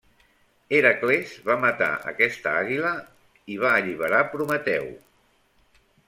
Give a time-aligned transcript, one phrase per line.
[0.75, 2.93] Hèracles va matar aquesta àguila
[3.55, 4.89] i va alliberar Prometeu.